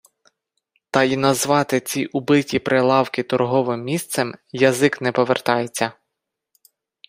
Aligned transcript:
Та 0.91 1.03
й 1.03 1.17
назвати 1.17 1.79
ці 1.79 2.05
убиті 2.05 2.59
прилавки 2.59 3.23
«торговим 3.23 3.83
місцем» 3.83 4.35
язик 4.51 5.01
не 5.01 5.11
повертається. 5.11 5.93